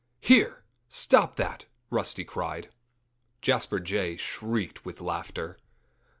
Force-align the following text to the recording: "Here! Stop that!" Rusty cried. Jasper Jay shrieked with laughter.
"Here! 0.19 0.63
Stop 0.87 1.35
that!" 1.35 1.67
Rusty 1.91 2.25
cried. 2.25 2.69
Jasper 3.43 3.79
Jay 3.79 4.15
shrieked 4.17 4.83
with 4.83 4.99
laughter. 4.99 5.59